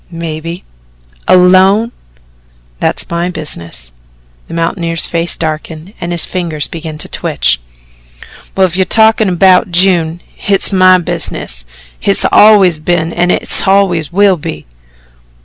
[0.09, 0.63] "Maybe."
[1.27, 1.91] "Alone?"
[2.79, 3.91] "That's my business."
[4.47, 7.61] The mountaineer's face darkened and his fingers began to twitch.
[8.57, 11.65] "Well, if you're talkin' 'bout June, hit's MY business.
[11.99, 14.65] Hit always has been and hit always will be."